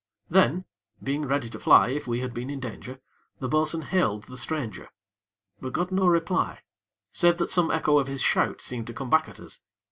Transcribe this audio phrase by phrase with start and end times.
[0.31, 0.65] Then,
[1.03, 2.99] being ready to fly if we had been in danger,
[3.37, 4.89] the bo'sun hailed the stranger;
[5.59, 6.61] but got no reply,
[7.11, 9.61] save that some echo of his shout seemed to come back at us.